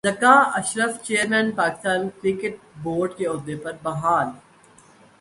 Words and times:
Zaka 0.03 0.43
Ashraf 0.57 0.91
chair 1.03 1.27
مین 1.29 1.51
Pakistan 1.55 2.07
cricket 2.21 2.55
board 2.83 3.11
کے 3.17 3.25
عہدے 3.25 3.55
پر 3.63 3.73
بحال 3.83 4.27